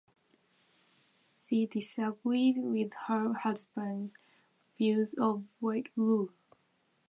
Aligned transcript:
She 1.39 1.67
disagreed 1.67 2.57
with 2.57 2.91
her 3.05 3.33
husbands 3.33 4.15
views 4.75 5.13
of 5.13 5.43
white 5.59 5.89
rule. 5.95 6.29